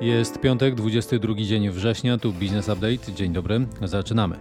Jest 0.00 0.40
piątek, 0.40 0.74
22 0.74 1.34
dzień 1.34 1.70
września, 1.70 2.18
tu 2.18 2.32
Business 2.32 2.68
Update. 2.68 3.12
Dzień 3.14 3.32
dobry, 3.32 3.66
zaczynamy. 3.82 4.38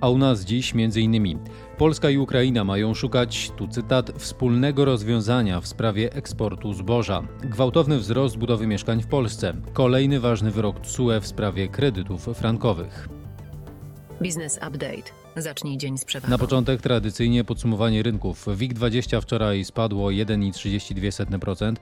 A 0.00 0.08
u 0.08 0.18
nas 0.18 0.44
dziś 0.44 0.72
m.in. 0.74 1.38
Polska 1.78 2.10
i 2.10 2.18
Ukraina 2.18 2.64
mają 2.64 2.94
szukać, 2.94 3.50
tu 3.56 3.68
cytat, 3.68 4.12
wspólnego 4.18 4.84
rozwiązania 4.84 5.60
w 5.60 5.66
sprawie 5.66 6.12
eksportu 6.12 6.72
zboża. 6.72 7.22
Gwałtowny 7.40 7.98
wzrost 7.98 8.38
budowy 8.38 8.66
mieszkań 8.66 9.02
w 9.02 9.06
Polsce. 9.06 9.54
Kolejny 9.72 10.20
ważny 10.20 10.50
wyrok 10.50 10.80
TSUE 10.80 11.20
w 11.20 11.26
sprawie 11.26 11.68
kredytów 11.68 12.28
frankowych. 12.34 13.08
Business 14.20 14.56
Update. 14.56 15.25
Zacznij 15.36 15.78
dzień 15.78 15.98
z 15.98 16.04
przewagą. 16.04 16.30
Na 16.30 16.38
początek 16.38 16.80
tradycyjnie 16.80 17.44
podsumowanie 17.44 18.02
rynków. 18.02 18.46
WIG20 18.46 19.20
wczoraj 19.20 19.64
spadło 19.64 20.08
1,32% 20.08 21.76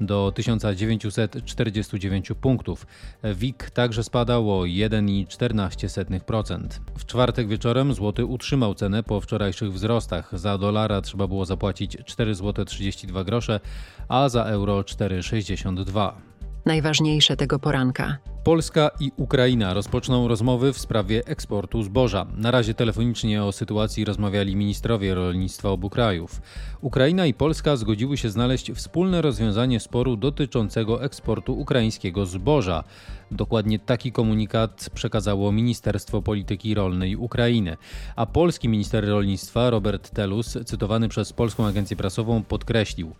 do 0.00 0.32
1949 0.34 2.28
punktów. 2.40 2.86
WIG 3.24 3.70
także 3.70 4.04
spadał 4.04 4.60
o 4.60 4.62
1,14%. 4.62 6.68
W 6.98 7.06
czwartek 7.06 7.48
wieczorem 7.48 7.94
złoty 7.94 8.24
utrzymał 8.24 8.74
cenę 8.74 9.02
po 9.02 9.20
wczorajszych 9.20 9.72
wzrostach. 9.72 10.38
Za 10.38 10.58
dolara 10.58 11.00
trzeba 11.00 11.26
było 11.26 11.44
zapłacić 11.44 11.96
4 12.04 12.34
zł 12.34 12.64
32 12.64 13.24
grosze, 13.24 13.60
a 14.08 14.28
za 14.28 14.44
euro 14.44 14.80
4,62. 14.80 16.29
Najważniejsze 16.66 17.36
tego 17.36 17.58
poranka. 17.58 18.18
Polska 18.44 18.90
i 19.00 19.12
Ukraina 19.16 19.74
rozpoczną 19.74 20.28
rozmowy 20.28 20.72
w 20.72 20.78
sprawie 20.78 21.26
eksportu 21.26 21.82
zboża. 21.82 22.26
Na 22.36 22.50
razie 22.50 22.74
telefonicznie 22.74 23.44
o 23.44 23.52
sytuacji 23.52 24.04
rozmawiali 24.04 24.56
ministrowie 24.56 25.14
rolnictwa 25.14 25.68
obu 25.68 25.90
krajów. 25.90 26.40
Ukraina 26.80 27.26
i 27.26 27.34
Polska 27.34 27.76
zgodziły 27.76 28.16
się 28.16 28.30
znaleźć 28.30 28.72
wspólne 28.72 29.22
rozwiązanie 29.22 29.80
sporu 29.80 30.16
dotyczącego 30.16 31.04
eksportu 31.04 31.58
ukraińskiego 31.60 32.26
zboża. 32.26 32.84
Dokładnie 33.30 33.78
taki 33.78 34.12
komunikat 34.12 34.90
przekazało 34.94 35.52
Ministerstwo 35.52 36.22
Polityki 36.22 36.74
Rolnej 36.74 37.16
Ukrainy. 37.16 37.76
A 38.16 38.26
polski 38.26 38.68
minister 38.68 39.08
rolnictwa 39.08 39.70
Robert 39.70 40.10
Telus, 40.10 40.58
cytowany 40.64 41.08
przez 41.08 41.32
polską 41.32 41.66
agencję 41.66 41.96
prasową, 41.96 42.42
podkreślił: 42.42 43.14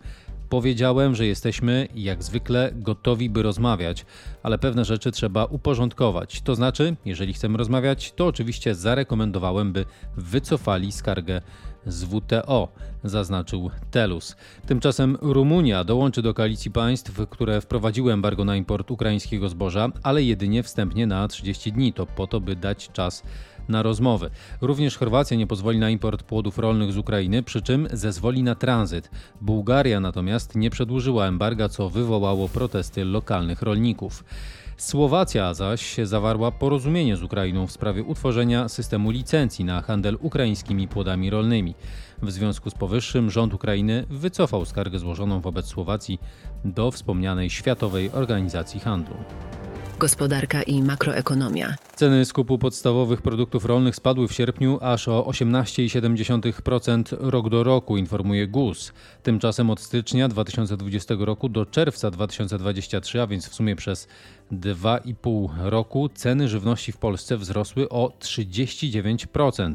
Powiedziałem, 0.51 1.15
że 1.15 1.25
jesteśmy, 1.25 1.87
jak 1.95 2.23
zwykle, 2.23 2.71
gotowi, 2.75 3.29
by 3.29 3.43
rozmawiać, 3.43 4.05
ale 4.43 4.57
pewne 4.57 4.85
rzeczy 4.85 5.11
trzeba 5.11 5.45
uporządkować. 5.45 6.41
To 6.41 6.55
znaczy, 6.55 6.95
jeżeli 7.05 7.33
chcemy 7.33 7.57
rozmawiać, 7.57 8.11
to 8.11 8.25
oczywiście 8.25 8.75
zarekomendowałem, 8.75 9.73
by 9.73 9.85
wycofali 10.17 10.91
skargę 10.91 11.41
z 11.85 12.03
WTO, 12.03 12.67
zaznaczył 13.03 13.71
Telus. 13.91 14.35
Tymczasem 14.67 15.17
Rumunia 15.21 15.83
dołączy 15.83 16.21
do 16.21 16.33
koalicji 16.33 16.71
państw, 16.71 17.27
które 17.29 17.61
wprowadziły 17.61 18.13
embargo 18.13 18.45
na 18.45 18.55
import 18.55 18.91
ukraińskiego 18.91 19.49
zboża, 19.49 19.89
ale 20.03 20.23
jedynie 20.23 20.63
wstępnie 20.63 21.07
na 21.07 21.27
30 21.27 21.71
dni. 21.71 21.93
To 21.93 22.05
po 22.05 22.27
to, 22.27 22.39
by 22.39 22.55
dać 22.55 22.89
czas 22.93 23.23
na 23.69 23.83
rozmowy. 23.83 24.29
Również 24.61 24.97
Chorwacja 24.97 25.37
nie 25.37 25.47
pozwoli 25.47 25.79
na 25.79 25.89
import 25.89 26.23
płodów 26.23 26.57
rolnych 26.57 26.91
z 26.93 26.97
Ukrainy, 26.97 27.43
przy 27.43 27.61
czym 27.61 27.87
zezwoli 27.93 28.43
na 28.43 28.55
tranzyt. 28.55 29.11
Bułgaria 29.41 29.99
natomiast 29.99 30.55
nie 30.55 30.69
przedłużyła 30.69 31.27
embarga, 31.27 31.69
co 31.69 31.89
wywołało 31.89 32.49
protesty 32.49 33.05
lokalnych 33.05 33.61
rolników. 33.61 34.23
Słowacja 34.81 35.53
zaś 35.53 35.95
zawarła 36.03 36.51
porozumienie 36.51 37.17
z 37.17 37.23
Ukrainą 37.23 37.67
w 37.67 37.71
sprawie 37.71 38.03
utworzenia 38.03 38.69
systemu 38.69 39.11
licencji 39.11 39.65
na 39.65 39.81
handel 39.81 40.17
ukraińskimi 40.21 40.87
płodami 40.87 41.29
rolnymi. 41.29 41.75
W 42.21 42.31
związku 42.31 42.69
z 42.69 42.73
powyższym 42.73 43.31
rząd 43.31 43.53
Ukrainy 43.53 44.05
wycofał 44.09 44.65
skargę 44.65 44.99
złożoną 44.99 45.41
wobec 45.41 45.65
Słowacji 45.65 46.19
do 46.65 46.91
wspomnianej 46.91 47.49
Światowej 47.49 48.11
Organizacji 48.11 48.79
Handlu 48.79 49.15
gospodarka 50.01 50.63
i 50.63 50.83
makroekonomia. 50.83 51.75
Ceny 51.95 52.25
skupu 52.25 52.57
podstawowych 52.57 53.21
produktów 53.21 53.65
rolnych 53.65 53.95
spadły 53.95 54.27
w 54.27 54.33
sierpniu 54.33 54.79
aż 54.81 55.07
o 55.07 55.21
18,7% 55.21 57.15
rok 57.19 57.49
do 57.49 57.63
roku, 57.63 57.97
informuje 57.97 58.47
GUS. 58.47 58.93
Tymczasem 59.23 59.69
od 59.69 59.79
stycznia 59.79 60.27
2020 60.27 61.15
roku 61.19 61.49
do 61.49 61.65
czerwca 61.65 62.11
2023, 62.11 63.21
a 63.21 63.27
więc 63.27 63.49
w 63.49 63.53
sumie 63.53 63.75
przez 63.75 64.07
2,5 64.51 65.49
roku, 65.57 66.09
ceny 66.09 66.47
żywności 66.47 66.91
w 66.91 66.97
Polsce 66.97 67.37
wzrosły 67.37 67.89
o 67.89 68.11
39%. 68.19 69.73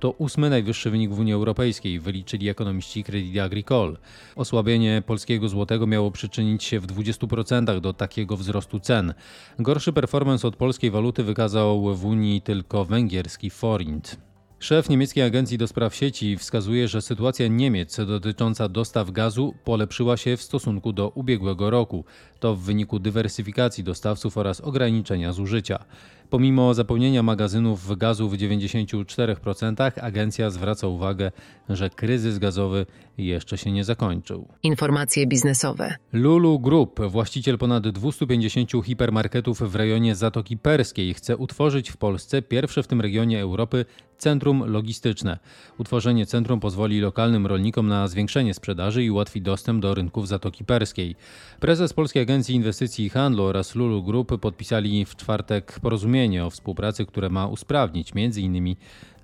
To 0.00 0.10
ósmy 0.10 0.50
najwyższy 0.50 0.90
wynik 0.90 1.10
w 1.10 1.18
Unii 1.18 1.32
Europejskiej, 1.32 2.00
wyliczyli 2.00 2.48
ekonomiści 2.48 3.04
Credit 3.04 3.38
Agricole. 3.38 3.96
Osłabienie 4.36 5.02
polskiego 5.06 5.48
złotego 5.48 5.86
miało 5.86 6.10
przyczynić 6.10 6.64
się 6.64 6.80
w 6.80 6.86
20% 6.86 7.80
do 7.80 7.92
takiego 7.92 8.36
wzrostu 8.36 8.80
cen. 8.80 9.14
Gorszy 9.58 9.92
performance 9.92 10.48
od 10.48 10.56
polskiej 10.56 10.90
waluty 10.90 11.24
wykazał 11.24 11.94
w 11.94 12.04
Unii 12.04 12.42
tylko 12.42 12.84
węgierski 12.84 13.50
forint. 13.50 14.30
Szef 14.62 14.88
niemieckiej 14.88 15.24
agencji 15.24 15.58
do 15.58 15.66
spraw 15.66 15.94
sieci 15.94 16.36
wskazuje, 16.36 16.88
że 16.88 17.02
sytuacja 17.02 17.48
Niemiec 17.48 17.96
dotycząca 17.96 18.68
dostaw 18.68 19.10
gazu 19.10 19.54
polepszyła 19.64 20.16
się 20.16 20.36
w 20.36 20.42
stosunku 20.42 20.92
do 20.92 21.08
ubiegłego 21.08 21.70
roku. 21.70 22.04
To 22.40 22.56
w 22.56 22.60
wyniku 22.60 22.98
dywersyfikacji 22.98 23.84
dostawców 23.84 24.38
oraz 24.38 24.60
ograniczenia 24.60 25.32
zużycia. 25.32 25.84
Pomimo 26.30 26.74
zapełnienia 26.74 27.22
magazynów 27.22 27.98
gazu 27.98 28.28
w 28.28 28.36
94%, 28.36 30.00
agencja 30.00 30.50
zwraca 30.50 30.86
uwagę, 30.86 31.32
że 31.68 31.90
kryzys 31.90 32.38
gazowy 32.38 32.86
jeszcze 33.18 33.58
się 33.58 33.72
nie 33.72 33.84
zakończył. 33.84 34.48
Informacje 34.62 35.26
biznesowe. 35.26 35.94
Lulu 36.12 36.60
Group, 36.60 37.00
właściciel 37.00 37.58
ponad 37.58 37.88
250 37.88 38.70
hipermarketów 38.84 39.62
w 39.62 39.76
rejonie 39.76 40.14
Zatoki 40.14 40.56
Perskiej, 40.56 41.14
chce 41.14 41.36
utworzyć 41.36 41.90
w 41.90 41.96
Polsce 41.96 42.42
pierwsze 42.42 42.82
w 42.82 42.86
tym 42.86 43.00
regionie 43.00 43.40
Europy 43.40 43.84
centrum 44.18 44.64
logistyczne. 44.66 45.38
Utworzenie 45.78 46.26
centrum 46.26 46.60
pozwoli 46.60 47.00
lokalnym 47.00 47.46
rolnikom 47.46 47.88
na 47.88 48.08
zwiększenie 48.08 48.54
sprzedaży 48.54 49.04
i 49.04 49.10
ułatwi 49.10 49.42
dostęp 49.42 49.82
do 49.82 49.94
rynków 49.94 50.28
Zatoki 50.28 50.64
Perskiej. 50.64 51.16
Prezes 51.60 51.92
Polskiej 51.92 52.22
Agencji 52.22 52.54
Inwestycji 52.54 53.04
i 53.04 53.08
Handlu 53.08 53.44
oraz 53.44 53.74
Lulu 53.74 54.02
Group 54.02 54.40
podpisali 54.40 55.04
w 55.04 55.16
czwartek 55.16 55.80
porozumienie 55.82 56.19
o 56.46 56.50
współpracy, 56.50 57.06
które 57.06 57.28
ma 57.28 57.46
usprawnić 57.46 58.12
m.in. 58.16 58.76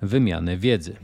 wymianę 0.02 0.56
wiedzy. 0.56 0.96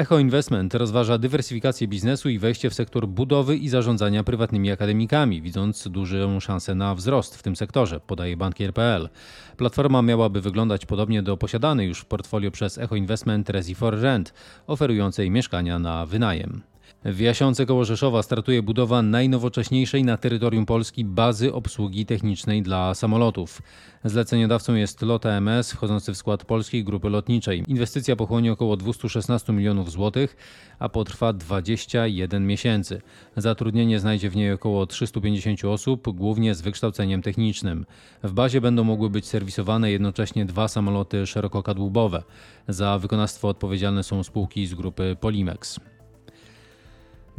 Echo 0.00 0.18
Investment 0.18 0.74
rozważa 0.74 1.18
dywersyfikację 1.18 1.88
biznesu 1.88 2.28
i 2.28 2.38
wejście 2.38 2.70
w 2.70 2.74
sektor 2.74 3.08
budowy 3.08 3.56
i 3.56 3.68
zarządzania 3.68 4.24
prywatnymi 4.24 4.70
akademikami, 4.70 5.42
widząc 5.42 5.88
dużą 5.88 6.40
szansę 6.40 6.74
na 6.74 6.94
wzrost 6.94 7.36
w 7.36 7.42
tym 7.42 7.56
sektorze, 7.56 8.00
podaje 8.00 8.36
bankier.pl. 8.36 9.08
Platforma 9.56 10.02
miałaby 10.02 10.40
wyglądać 10.40 10.86
podobnie 10.86 11.22
do 11.22 11.36
posiadanej 11.36 11.88
już 11.88 12.00
w 12.00 12.04
portfolio 12.04 12.50
przez 12.50 12.78
Echo 12.78 12.96
Investment 12.96 13.50
Resi 13.50 13.74
for 13.74 14.00
Rent, 14.00 14.34
oferującej 14.66 15.30
mieszkania 15.30 15.78
na 15.78 16.06
wynajem. 16.06 16.62
W 17.04 17.20
Jasiące 17.20 17.66
koło 17.66 17.84
Rzeszowa 17.84 18.22
startuje 18.22 18.62
budowa 18.62 19.02
najnowocześniejszej 19.02 20.04
na 20.04 20.16
terytorium 20.16 20.66
Polski 20.66 21.04
bazy 21.04 21.52
obsługi 21.52 22.06
technicznej 22.06 22.62
dla 22.62 22.94
samolotów. 22.94 23.62
Zleceniodawcą 24.04 24.74
jest 24.74 25.02
LOT 25.02 25.26
AMS 25.26 25.72
wchodzący 25.72 26.12
w 26.12 26.16
skład 26.16 26.44
Polskiej 26.44 26.84
Grupy 26.84 27.08
Lotniczej. 27.08 27.62
Inwestycja 27.68 28.16
pochłonie 28.16 28.52
około 28.52 28.76
216 28.76 29.52
milionów 29.52 29.90
złotych, 29.90 30.36
a 30.78 30.88
potrwa 30.88 31.32
21 31.32 32.46
miesięcy. 32.46 33.02
Zatrudnienie 33.36 34.00
znajdzie 34.00 34.30
w 34.30 34.36
niej 34.36 34.52
około 34.52 34.86
350 34.86 35.64
osób, 35.64 36.08
głównie 36.16 36.54
z 36.54 36.60
wykształceniem 36.60 37.22
technicznym. 37.22 37.86
W 38.22 38.32
bazie 38.32 38.60
będą 38.60 38.84
mogły 38.84 39.10
być 39.10 39.26
serwisowane 39.26 39.90
jednocześnie 39.90 40.44
dwa 40.44 40.68
samoloty 40.68 41.26
szerokokadłubowe. 41.26 42.22
Za 42.68 42.98
wykonawstwo 42.98 43.48
odpowiedzialne 43.48 44.02
są 44.02 44.22
spółki 44.22 44.66
z 44.66 44.74
grupy 44.74 45.16
Polimex. 45.20 45.80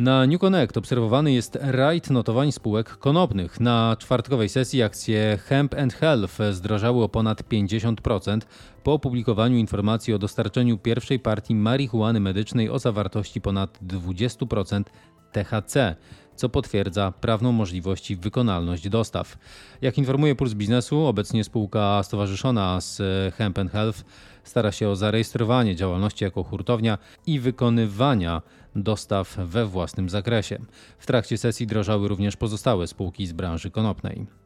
Na 0.01 0.25
New 0.25 0.39
Connect 0.39 0.77
obserwowany 0.77 1.31
jest 1.31 1.57
rajd 1.61 2.09
notowań 2.09 2.51
spółek 2.51 2.97
konopnych. 2.97 3.59
Na 3.59 3.95
czwartkowej 3.99 4.49
sesji 4.49 4.83
akcje 4.83 5.39
Hemp 5.45 5.73
and 5.73 5.93
Health 5.93 6.37
zdrożały 6.51 7.03
o 7.03 7.09
ponad 7.09 7.41
50% 7.43 8.41
po 8.83 8.93
opublikowaniu 8.93 9.57
informacji 9.57 10.13
o 10.13 10.19
dostarczeniu 10.19 10.77
pierwszej 10.77 11.19
partii 11.19 11.55
marihuany 11.55 12.19
medycznej 12.19 12.69
o 12.69 12.79
zawartości 12.79 13.41
ponad 13.41 13.79
20% 13.87 14.83
THC 15.31 15.95
co 16.35 16.49
potwierdza 16.49 17.11
prawną 17.11 17.51
możliwość 17.51 18.11
i 18.11 18.15
wykonalność 18.15 18.89
dostaw. 18.89 19.37
Jak 19.81 19.97
informuje 19.97 20.35
Puls 20.35 20.53
Biznesu, 20.53 21.05
obecnie 21.05 21.43
spółka 21.43 22.03
stowarzyszona 22.03 22.81
z 22.81 23.01
Hemp 23.35 23.59
Health 23.71 24.03
stara 24.43 24.71
się 24.71 24.89
o 24.89 24.95
zarejestrowanie 24.95 25.75
działalności 25.75 26.23
jako 26.23 26.43
hurtownia 26.43 26.97
i 27.27 27.39
wykonywania 27.39 28.41
dostaw 28.75 29.37
we 29.37 29.65
własnym 29.65 30.09
zakresie. 30.09 30.59
W 30.97 31.05
trakcie 31.05 31.37
sesji 31.37 31.67
drożały 31.67 32.07
również 32.07 32.37
pozostałe 32.37 32.87
spółki 32.87 33.27
z 33.27 33.33
branży 33.33 33.71
konopnej. 33.71 34.40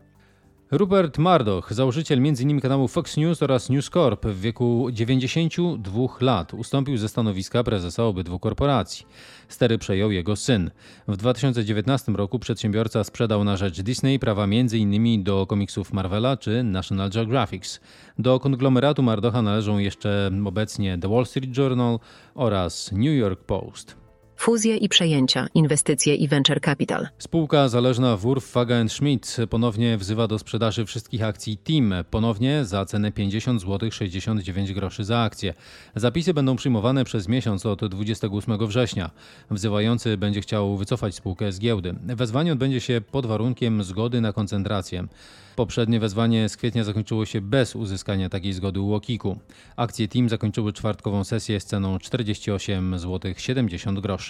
Rupert 0.77 1.18
Murdoch, 1.18 1.74
założyciel 1.74 2.19
m.in. 2.19 2.62
kanału 2.62 2.88
Fox 2.88 3.18
News 3.18 3.44
oraz 3.44 3.69
News 3.69 3.89
Corp 3.89 4.25
w 4.25 4.42
wieku 4.42 4.88
92 4.92 6.07
lat, 6.22 6.54
ustąpił 6.54 6.98
ze 6.98 7.10
stanowiska 7.10 7.63
prezesa 7.63 8.04
obydwu 8.04 8.39
korporacji. 8.39 9.06
Stery 9.48 9.77
przejął 9.77 10.12
jego 10.12 10.36
syn. 10.36 10.72
W 11.07 11.18
2019 11.18 12.12
roku 12.12 12.39
przedsiębiorca 12.39 13.04
sprzedał 13.04 13.44
na 13.44 13.57
rzecz 13.57 13.81
Disney 13.81 14.19
prawa 14.19 14.44
m.in. 14.44 15.24
do 15.24 15.45
komiksów 15.48 15.94
Marvela 15.94 16.38
czy 16.38 16.63
National 16.63 17.10
Geographic. 17.10 17.80
Do 18.19 18.39
konglomeratu 18.39 19.04
Mardocha 19.04 19.42
należą 19.42 19.77
jeszcze 19.77 20.31
obecnie 20.45 20.98
The 20.98 21.10
Wall 21.10 21.25
Street 21.25 21.57
Journal 21.57 22.00
oraz 22.36 22.92
New 22.92 23.16
York 23.19 23.44
Post. 23.44 24.04
Fuzje 24.37 24.77
i 24.77 24.89
przejęcia, 24.89 25.47
inwestycje 25.53 26.15
i 26.15 26.27
venture 26.27 26.61
capital. 26.61 27.07
Spółka 27.17 27.69
zależna 27.69 28.17
Wurf 28.17 28.45
Faga 28.45 28.87
Schmidt 28.87 29.37
ponownie 29.49 29.97
wzywa 29.97 30.27
do 30.27 30.39
sprzedaży 30.39 30.85
wszystkich 30.85 31.23
akcji 31.23 31.57
Team, 31.57 31.93
ponownie 32.11 32.65
za 32.65 32.85
cenę 32.85 33.11
50 33.11 33.61
zł 33.61 33.91
69 33.91 34.73
groszy 34.73 35.03
za 35.03 35.19
akcję. 35.19 35.53
Zapisy 35.95 36.33
będą 36.33 36.55
przyjmowane 36.55 37.03
przez 37.03 37.27
miesiąc 37.27 37.65
od 37.65 37.85
28 37.85 38.67
września. 38.67 39.11
Wzywający 39.51 40.17
będzie 40.17 40.41
chciał 40.41 40.77
wycofać 40.77 41.15
spółkę 41.15 41.51
z 41.51 41.59
giełdy. 41.59 41.95
Wezwanie 42.03 42.51
odbędzie 42.53 42.81
się 42.81 43.01
pod 43.11 43.25
warunkiem 43.25 43.83
zgody 43.83 44.21
na 44.21 44.33
koncentrację. 44.33 45.07
Poprzednie 45.55 45.99
wezwanie 45.99 46.49
z 46.49 46.57
kwietnia 46.57 46.83
zakończyło 46.83 47.25
się 47.25 47.41
bez 47.41 47.75
uzyskania 47.75 48.29
takiej 48.29 48.53
zgody 48.53 48.79
u 48.79 48.93
Okiku. 48.93 49.38
Akcje 49.75 50.07
Team 50.07 50.29
zakończyły 50.29 50.73
czwartkową 50.73 51.23
sesję 51.23 51.59
z 51.59 51.65
ceną 51.65 51.99
48 51.99 52.99
zł 52.99 53.33
70 53.38 53.99
groszy. 53.99 54.25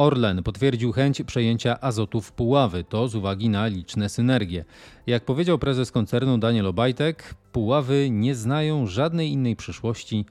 Orlen 0.00 0.42
potwierdził 0.42 0.92
chęć 0.92 1.22
przejęcia 1.22 1.80
azotów 1.80 2.32
Puławy, 2.32 2.84
to 2.84 3.08
z 3.08 3.14
uwagi 3.14 3.48
na 3.48 3.66
liczne 3.66 4.08
synergie. 4.08 4.64
Jak 5.06 5.24
powiedział 5.24 5.58
prezes 5.58 5.92
koncernu 5.92 6.38
Daniel 6.38 6.66
Obajtek, 6.66 7.34
Puławy 7.52 8.08
nie 8.10 8.34
znają 8.34 8.86
żadnej 8.86 9.30
innej 9.30 9.56
przyszłości, 9.56 10.24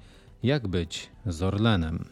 jak 0.44 0.68
być 0.68 1.10
z 1.26 1.44
Orlenem. 1.44 2.06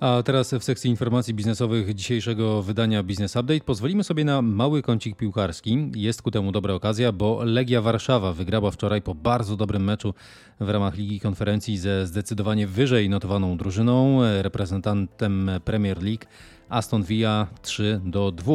A 0.00 0.22
teraz 0.24 0.54
w 0.54 0.64
sekcji 0.64 0.90
informacji 0.90 1.34
biznesowych 1.34 1.94
dzisiejszego 1.94 2.62
wydania 2.62 3.02
Business 3.02 3.36
Update 3.36 3.60
pozwolimy 3.60 4.04
sobie 4.04 4.24
na 4.24 4.42
mały 4.42 4.82
kącik 4.82 5.16
piłkarski. 5.16 5.92
Jest 5.94 6.22
ku 6.22 6.30
temu 6.30 6.52
dobra 6.52 6.74
okazja, 6.74 7.12
bo 7.12 7.44
Legia 7.44 7.82
Warszawa 7.82 8.32
wygrała 8.32 8.70
wczoraj 8.70 9.02
po 9.02 9.14
bardzo 9.14 9.56
dobrym 9.56 9.84
meczu 9.84 10.14
w 10.60 10.68
ramach 10.68 10.96
Ligi 10.96 11.20
Konferencji 11.20 11.78
ze 11.78 12.06
zdecydowanie 12.06 12.66
wyżej 12.66 13.08
notowaną 13.08 13.56
drużyną, 13.56 14.20
reprezentantem 14.42 15.50
Premier 15.64 16.02
League 16.02 16.24
Aston 16.68 17.02
Villa 17.02 17.46
3 17.62 18.00
do 18.04 18.32
2. 18.32 18.52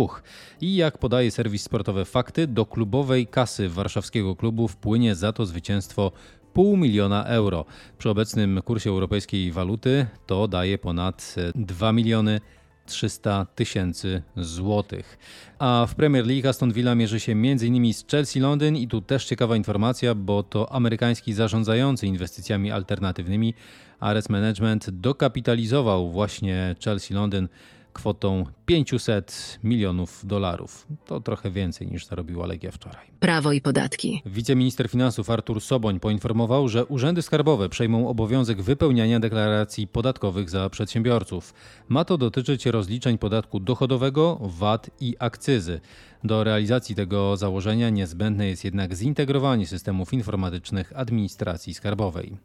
I 0.62 0.76
jak 0.76 0.98
podaje 0.98 1.32
serwis 1.32 1.64
sportowe 1.64 2.06
Fakty, 2.06 2.48
do 2.48 2.66
klubowej 2.66 3.28
kasy 3.28 3.70
warszawskiego 3.70 4.36
klubu 4.36 4.68
wpłynie 4.68 5.16
za 5.16 5.34
to 5.34 5.46
zwycięstwo 5.46 6.12
pół 6.54 6.78
miliona 6.78 7.26
euro. 7.26 7.66
Przy 7.98 8.10
obecnym 8.10 8.62
kursie 8.62 8.90
europejskiej 8.90 9.52
waluty 9.52 10.06
to 10.26 10.48
daje 10.48 10.78
ponad 10.78 11.36
2 11.56 11.92
miliony 11.92 12.42
300 12.86 13.46
tysięcy 13.56 14.22
złotych. 14.38 15.18
A 15.60 15.86
w 15.90 15.96
Premier 15.96 16.28
League 16.28 16.50
Aston 16.50 16.74
Villa 16.74 16.96
mierzy 16.96 17.20
się 17.20 17.32
m.in. 17.32 17.94
z 17.94 18.08
Chelsea 18.08 18.40
Londyn 18.40 18.76
i 18.76 18.88
tu 18.88 19.02
też 19.02 19.26
ciekawa 19.26 19.56
informacja, 19.56 20.16
bo 20.16 20.44
to 20.44 20.72
amerykański 20.72 21.34
zarządzający 21.34 22.08
inwestycjami 22.08 22.72
alternatywnymi 22.72 23.54
Ares 24.00 24.30
Management 24.30 24.90
dokapitalizował 24.90 26.12
właśnie 26.12 26.76
Chelsea 26.84 27.14
Londyn 27.14 27.48
kwotą 27.94 28.46
500 28.66 29.60
milionów 29.64 30.26
dolarów. 30.26 30.88
To 31.06 31.22
trochę 31.22 31.52
więcej 31.52 31.88
niż 31.88 32.06
zarobiła 32.06 32.48
Legia 32.48 32.72
wczoraj. 32.72 33.08
Prawo 33.20 33.52
i 33.52 33.62
podatki. 33.62 34.22
Wiceminister 34.26 34.90
finansów 34.90 35.30
Artur 35.30 35.62
Soboń 35.62 36.00
poinformował, 36.00 36.70
że 36.70 36.86
urzędy 36.86 37.22
skarbowe 37.22 37.70
przejmą 37.70 38.10
obowiązek 38.10 38.62
wypełniania 38.62 39.20
deklaracji 39.20 39.88
podatkowych 39.88 40.50
za 40.50 40.70
przedsiębiorców. 40.70 41.54
Ma 41.90 42.06
to 42.06 42.18
dotyczyć 42.18 42.66
rozliczeń 42.66 43.18
podatku 43.18 43.60
dochodowego, 43.60 44.40
VAT 44.42 44.90
i 45.00 45.16
akcyzy. 45.20 45.82
Do 46.24 46.44
realizacji 46.44 46.96
tego 46.96 47.38
założenia 47.38 47.90
niezbędne 47.90 48.48
jest 48.48 48.64
jednak 48.64 48.96
zintegrowanie 48.96 49.68
systemów 49.68 50.14
informatycznych 50.14 50.94
administracji 50.96 51.74
skarbowej. 51.74 52.38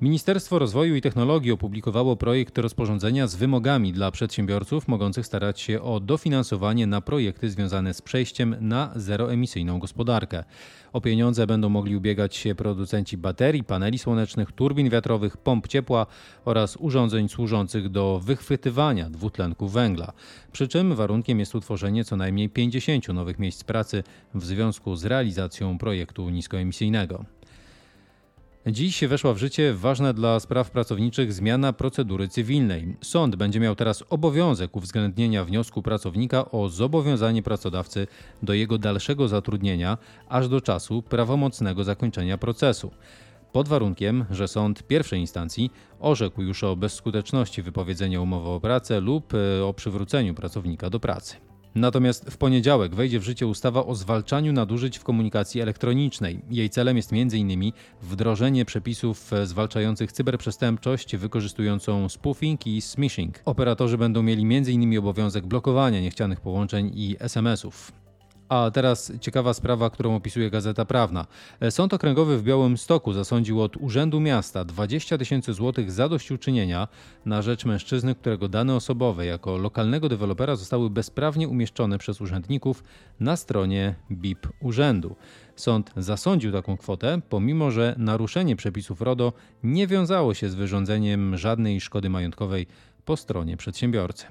Ministerstwo 0.00 0.58
Rozwoju 0.58 0.94
i 0.94 1.00
Technologii 1.00 1.52
opublikowało 1.52 2.16
projekt 2.16 2.58
rozporządzenia 2.58 3.26
z 3.26 3.34
wymogami 3.34 3.92
dla 3.92 4.10
przedsiębiorców 4.10 4.88
mogących 4.88 5.26
starać 5.26 5.60
się 5.60 5.82
o 5.82 6.00
dofinansowanie 6.00 6.86
na 6.86 7.00
projekty 7.00 7.50
związane 7.50 7.94
z 7.94 8.02
przejściem 8.02 8.56
na 8.60 8.92
zeroemisyjną 8.96 9.78
gospodarkę. 9.78 10.44
O 10.92 11.00
pieniądze 11.00 11.46
będą 11.46 11.68
mogli 11.68 11.96
ubiegać 11.96 12.36
się 12.36 12.54
producenci 12.54 13.16
baterii, 13.16 13.64
paneli 13.64 13.98
słonecznych, 13.98 14.52
turbin 14.52 14.90
wiatrowych, 14.90 15.36
pomp 15.36 15.68
ciepła 15.68 16.06
oraz 16.44 16.76
urządzeń 16.76 17.28
służących 17.28 17.88
do 17.88 18.20
wychwytywania 18.24 19.10
dwutlenku 19.10 19.68
węgla. 19.68 20.12
Przy 20.52 20.68
czym 20.68 20.94
warunkiem 20.94 21.40
jest 21.40 21.54
utworzenie 21.54 22.04
co 22.04 22.16
najmniej 22.16 22.48
50 22.48 23.08
nowych 23.08 23.38
miejsc 23.38 23.64
pracy 23.64 24.02
w 24.34 24.44
związku 24.44 24.96
z 24.96 25.04
realizacją 25.04 25.78
projektu 25.78 26.30
niskoemisyjnego. 26.30 27.35
Dziś 28.70 29.04
weszła 29.04 29.34
w 29.34 29.38
życie 29.38 29.74
ważna 29.74 30.12
dla 30.12 30.40
spraw 30.40 30.70
pracowniczych 30.70 31.32
zmiana 31.32 31.72
procedury 31.72 32.28
cywilnej. 32.28 32.96
Sąd 33.02 33.36
będzie 33.36 33.60
miał 33.60 33.74
teraz 33.74 34.04
obowiązek 34.10 34.76
uwzględnienia 34.76 35.44
wniosku 35.44 35.82
pracownika 35.82 36.50
o 36.50 36.68
zobowiązanie 36.68 37.42
pracodawcy 37.42 38.06
do 38.42 38.54
jego 38.54 38.78
dalszego 38.78 39.28
zatrudnienia 39.28 39.98
aż 40.28 40.48
do 40.48 40.60
czasu 40.60 41.02
prawomocnego 41.02 41.84
zakończenia 41.84 42.38
procesu. 42.38 42.90
Pod 43.52 43.68
warunkiem, 43.68 44.24
że 44.30 44.48
sąd 44.48 44.82
pierwszej 44.82 45.20
instancji 45.20 45.70
orzekł 46.00 46.42
już 46.42 46.64
o 46.64 46.76
bezskuteczności 46.76 47.62
wypowiedzenia 47.62 48.20
umowy 48.20 48.48
o 48.48 48.60
pracę 48.60 49.00
lub 49.00 49.34
e, 49.34 49.64
o 49.64 49.74
przywróceniu 49.74 50.34
pracownika 50.34 50.90
do 50.90 51.00
pracy. 51.00 51.36
Natomiast 51.76 52.30
w 52.30 52.36
poniedziałek 52.36 52.94
wejdzie 52.94 53.20
w 53.20 53.22
życie 53.22 53.46
ustawa 53.46 53.86
o 53.86 53.94
zwalczaniu 53.94 54.52
nadużyć 54.52 54.98
w 54.98 55.04
komunikacji 55.04 55.60
elektronicznej. 55.60 56.40
Jej 56.50 56.70
celem 56.70 56.96
jest 56.96 57.12
m.in. 57.12 57.72
wdrożenie 58.02 58.64
przepisów 58.64 59.30
zwalczających 59.44 60.12
cyberprzestępczość 60.12 61.16
wykorzystującą 61.16 62.08
spoofing 62.08 62.66
i 62.66 62.80
smishing. 62.80 63.40
Operatorzy 63.44 63.98
będą 63.98 64.22
mieli 64.22 64.42
m.in. 64.42 64.98
obowiązek 64.98 65.46
blokowania 65.46 66.00
niechcianych 66.00 66.40
połączeń 66.40 66.90
i 66.94 67.16
SMS-ów. 67.20 68.05
A 68.48 68.70
teraz 68.70 69.12
ciekawa 69.20 69.54
sprawa, 69.54 69.90
którą 69.90 70.16
opisuje 70.16 70.50
Gazeta 70.50 70.84
Prawna. 70.84 71.26
Sąd 71.70 71.94
Okręgowy 71.94 72.38
w 72.38 72.42
Białym 72.42 72.78
Stoku 72.78 73.12
zasądził 73.12 73.62
od 73.62 73.76
Urzędu 73.76 74.20
Miasta 74.20 74.64
20 74.64 75.18
tysięcy 75.18 75.52
złotych 75.52 75.92
zadośćuczynienia 75.92 76.88
na 77.24 77.42
rzecz 77.42 77.64
mężczyzny, 77.64 78.14
którego 78.14 78.48
dane 78.48 78.74
osobowe 78.74 79.26
jako 79.26 79.56
lokalnego 79.56 80.08
dewelopera 80.08 80.56
zostały 80.56 80.90
bezprawnie 80.90 81.48
umieszczone 81.48 81.98
przez 81.98 82.20
urzędników 82.20 82.84
na 83.20 83.36
stronie 83.36 83.94
BIP 84.10 84.48
Urzędu. 84.60 85.16
Sąd 85.56 85.92
zasądził 85.96 86.52
taką 86.52 86.76
kwotę, 86.76 87.20
pomimo 87.28 87.70
że 87.70 87.94
naruszenie 87.98 88.56
przepisów 88.56 89.00
RODO 89.00 89.32
nie 89.62 89.86
wiązało 89.86 90.34
się 90.34 90.48
z 90.48 90.54
wyrządzeniem 90.54 91.36
żadnej 91.36 91.80
szkody 91.80 92.10
majątkowej 92.10 92.66
po 93.04 93.16
stronie 93.16 93.56
przedsiębiorcy. 93.56 94.26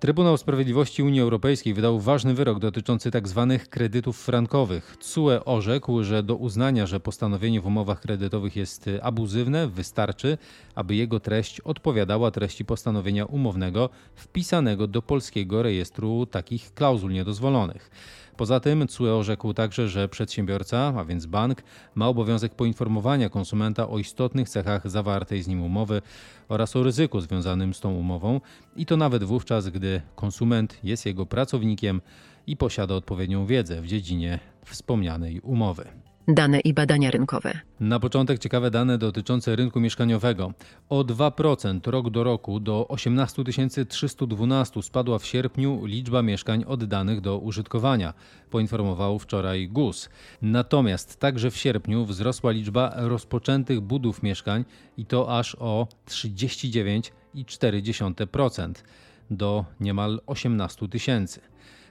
Trybunał 0.00 0.36
Sprawiedliwości 0.36 1.02
Unii 1.02 1.20
Europejskiej 1.20 1.74
wydał 1.74 2.00
ważny 2.00 2.34
wyrok 2.34 2.58
dotyczący 2.58 3.10
tzw. 3.10 3.46
Tak 3.58 3.68
kredytów 3.68 4.20
frankowych. 4.20 4.96
CUE 5.00 5.44
orzekł, 5.44 6.02
że 6.02 6.22
do 6.22 6.36
uznania, 6.36 6.86
że 6.86 7.00
postanowienie 7.00 7.60
w 7.60 7.66
umowach 7.66 8.00
kredytowych 8.00 8.56
jest 8.56 8.90
abuzywne, 9.02 9.68
wystarczy, 9.68 10.38
aby 10.74 10.94
jego 10.94 11.20
treść 11.20 11.60
odpowiadała 11.60 12.30
treści 12.30 12.64
postanowienia 12.64 13.24
umownego 13.24 13.90
wpisanego 14.14 14.86
do 14.86 15.02
polskiego 15.02 15.62
rejestru 15.62 16.26
takich 16.26 16.74
klauzul 16.74 17.12
niedozwolonych. 17.12 17.90
Poza 18.38 18.60
tym 18.60 18.86
CUE 18.88 19.08
orzekł 19.08 19.54
także, 19.54 19.88
że 19.88 20.08
przedsiębiorca, 20.08 20.94
a 20.96 21.04
więc 21.04 21.26
bank, 21.26 21.62
ma 21.94 22.08
obowiązek 22.08 22.54
poinformowania 22.54 23.28
konsumenta 23.28 23.88
o 23.88 23.98
istotnych 23.98 24.48
cechach 24.48 24.90
zawartej 24.90 25.42
z 25.42 25.48
nim 25.48 25.62
umowy 25.62 26.02
oraz 26.48 26.76
o 26.76 26.82
ryzyku 26.82 27.20
związanym 27.20 27.74
z 27.74 27.80
tą 27.80 27.94
umową 27.94 28.40
i 28.76 28.86
to 28.86 28.96
nawet 28.96 29.24
wówczas, 29.24 29.68
gdy 29.68 30.02
konsument 30.14 30.78
jest 30.84 31.06
jego 31.06 31.26
pracownikiem 31.26 32.00
i 32.46 32.56
posiada 32.56 32.94
odpowiednią 32.94 33.46
wiedzę 33.46 33.82
w 33.82 33.86
dziedzinie 33.86 34.38
wspomnianej 34.64 35.40
umowy. 35.40 36.07
Dane 36.30 36.60
i 36.60 36.74
badania 36.74 37.10
rynkowe. 37.10 37.60
Na 37.80 38.00
początek 38.00 38.38
ciekawe 38.38 38.70
dane 38.70 38.98
dotyczące 38.98 39.56
rynku 39.56 39.80
mieszkaniowego. 39.80 40.52
O 40.88 41.04
2% 41.04 41.90
rok 41.90 42.10
do 42.10 42.24
roku 42.24 42.60
do 42.60 42.88
18 42.88 43.44
312 43.88 44.82
spadła 44.82 45.18
w 45.18 45.26
sierpniu 45.26 45.84
liczba 45.84 46.22
mieszkań 46.22 46.64
oddanych 46.66 47.20
do 47.20 47.38
użytkowania, 47.38 48.14
poinformował 48.50 49.18
wczoraj 49.18 49.68
GUS. 49.68 50.08
Natomiast 50.42 51.20
także 51.20 51.50
w 51.50 51.56
sierpniu 51.56 52.04
wzrosła 52.04 52.50
liczba 52.50 52.92
rozpoczętych 52.96 53.80
budów 53.80 54.22
mieszkań 54.22 54.64
i 54.96 55.06
to 55.06 55.38
aż 55.38 55.56
o 55.60 55.88
39,4% 56.06 58.72
do 59.30 59.64
niemal 59.80 60.20
18 60.26 60.88
tysięcy. 60.88 61.40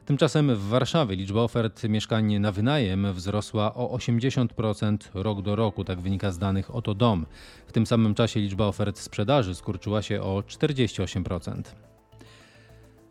Tymczasem 0.08 0.56
w 0.56 0.68
Warszawie 0.68 1.16
liczba 1.16 1.42
ofert 1.42 1.84
mieszkań 1.84 2.40
na 2.40 2.52
wynajem 2.52 3.14
wzrosła 3.14 3.76
o 3.76 3.98
80% 3.98 4.98
rok 5.14 5.42
do 5.42 5.56
roku, 5.56 5.84
tak 5.84 6.00
wynika 6.00 6.32
z 6.32 6.38
danych 6.38 6.76
Oto 6.76 6.94
Dom. 6.94 7.26
W 7.68 7.72
tym 7.72 7.86
samym 7.86 8.16
czasie 8.16 8.40
liczba 8.40 8.66
ofert 8.66 9.00
sprzedaży 9.00 9.56
skurczyła 9.56 10.02
się 10.02 10.22
o 10.22 10.40
48%. 10.40 11.62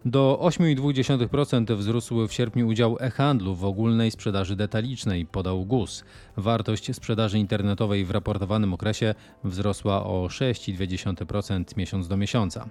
Do 0.04 0.38
8,2% 0.42 1.76
wzrósł 1.76 2.28
w 2.28 2.32
sierpniu 2.32 2.68
udział 2.68 2.96
e-handlu 3.00 3.54
w 3.54 3.64
ogólnej 3.64 4.10
sprzedaży 4.10 4.56
detalicznej, 4.56 5.26
podał 5.26 5.64
GUS. 5.64 6.04
Wartość 6.36 6.94
sprzedaży 6.94 7.38
internetowej 7.38 8.04
w 8.04 8.10
raportowanym 8.10 8.74
okresie 8.74 9.14
wzrosła 9.44 10.04
o 10.04 10.26
6,2% 10.26 11.76
miesiąc 11.76 12.08
do 12.08 12.16
miesiąca. 12.16 12.68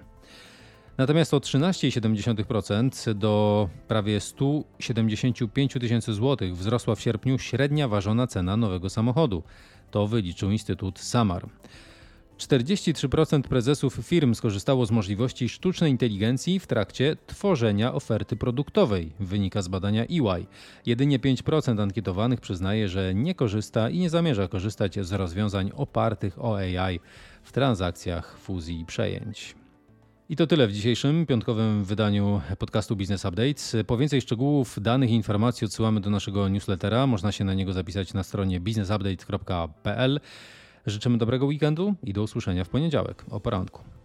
Natomiast 0.98 1.34
o 1.34 1.40
13,7% 1.40 3.14
do 3.14 3.68
prawie 3.88 4.20
175 4.20 5.72
tysięcy 5.72 6.12
złotych 6.12 6.56
wzrosła 6.56 6.94
w 6.94 7.00
sierpniu 7.00 7.38
średnia 7.38 7.88
ważona 7.88 8.26
cena 8.26 8.56
nowego 8.56 8.90
samochodu. 8.90 9.42
To 9.90 10.06
wyliczył 10.06 10.50
Instytut 10.50 10.98
Samar. 10.98 11.48
43% 12.38 13.42
prezesów 13.42 13.94
firm 13.94 14.34
skorzystało 14.34 14.86
z 14.86 14.90
możliwości 14.90 15.48
sztucznej 15.48 15.90
inteligencji 15.90 16.60
w 16.60 16.66
trakcie 16.66 17.16
tworzenia 17.26 17.94
oferty 17.94 18.36
produktowej, 18.36 19.12
wynika 19.20 19.62
z 19.62 19.68
badania 19.68 20.02
EY. 20.02 20.46
Jedynie 20.86 21.18
5% 21.18 21.82
ankietowanych 21.82 22.40
przyznaje, 22.40 22.88
że 22.88 23.14
nie 23.14 23.34
korzysta 23.34 23.90
i 23.90 23.98
nie 23.98 24.10
zamierza 24.10 24.48
korzystać 24.48 24.98
z 25.06 25.12
rozwiązań 25.12 25.70
opartych 25.74 26.44
o 26.44 26.58
AI 26.58 27.00
w 27.42 27.52
transakcjach 27.52 28.38
fuzji 28.38 28.80
i 28.80 28.84
przejęć. 28.84 29.65
I 30.28 30.36
to 30.36 30.46
tyle 30.46 30.66
w 30.66 30.72
dzisiejszym 30.72 31.26
piątkowym 31.26 31.84
wydaniu 31.84 32.40
podcastu 32.58 32.96
Business 32.96 33.24
Updates. 33.24 33.76
Po 33.86 33.96
więcej 33.96 34.20
szczegółów, 34.20 34.78
danych 34.80 35.10
i 35.10 35.14
informacji 35.14 35.64
odsyłamy 35.64 36.00
do 36.00 36.10
naszego 36.10 36.48
newslettera. 36.48 37.06
Można 37.06 37.32
się 37.32 37.44
na 37.44 37.54
niego 37.54 37.72
zapisać 37.72 38.14
na 38.14 38.22
stronie 38.22 38.60
businessupdate.pl. 38.60 40.20
Życzymy 40.86 41.18
dobrego 41.18 41.46
weekendu 41.46 41.94
i 42.02 42.12
do 42.12 42.22
usłyszenia 42.22 42.64
w 42.64 42.68
poniedziałek 42.68 43.24
o 43.30 43.40
poranku. 43.40 43.95